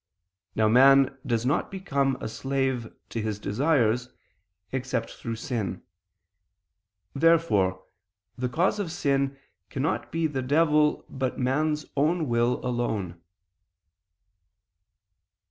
Now 0.55 0.67
man 0.67 1.15
does 1.27 1.45
not 1.45 1.69
become 1.69 2.17
a 2.19 2.27
slave 2.27 2.91
to 3.09 3.21
his 3.21 3.37
desires, 3.37 4.09
except 4.71 5.11
through 5.11 5.35
sin. 5.35 5.83
Therefore 7.13 7.83
the 8.35 8.49
cause 8.49 8.79
of 8.79 8.91
sin 8.91 9.37
cannot 9.69 10.11
be 10.11 10.25
the 10.25 10.41
devil, 10.41 11.05
but 11.07 11.37
man's 11.37 11.85
own 11.95 12.27
will 12.27 12.65
alone. 12.65 13.21